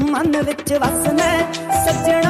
ਮਨ 0.00 0.36
ਵਿੱਚ 0.42 0.72
ਵਸਣਾ 0.72 1.26
ਸੱਜਣਾ 1.84 2.23